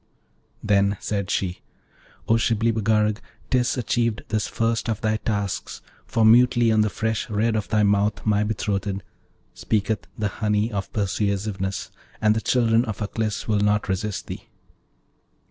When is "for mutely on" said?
6.07-6.81